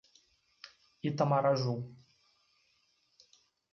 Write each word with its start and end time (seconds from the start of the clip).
Itamaraju 1.09 1.75